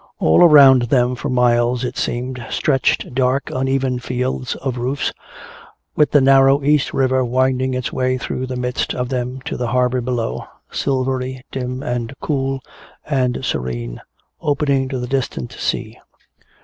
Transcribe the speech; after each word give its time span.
All 0.17 0.43
around 0.43 0.81
them 0.89 1.13
for 1.13 1.29
miles, 1.29 1.83
it 1.83 1.95
seemed, 1.95 2.43
stretched 2.49 3.13
dark 3.13 3.51
uneven 3.53 3.99
fields 3.99 4.55
of 4.55 4.79
roofs, 4.79 5.13
with 5.95 6.09
the 6.09 6.19
narrow 6.21 6.63
East 6.63 6.91
River 6.91 7.23
winding 7.23 7.75
its 7.75 7.93
way 7.93 8.17
through 8.17 8.47
the 8.47 8.55
midst 8.55 8.95
of 8.95 9.09
them 9.09 9.41
to 9.41 9.57
the 9.57 9.67
harbor 9.67 10.01
below, 10.01 10.47
silvery, 10.71 11.43
dim 11.51 11.83
and 11.83 12.15
cool 12.19 12.61
and 13.05 13.45
serene, 13.45 14.01
opening 14.41 14.89
to 14.89 14.97
the 14.97 15.05
distant 15.05 15.51
sea. 15.51 15.99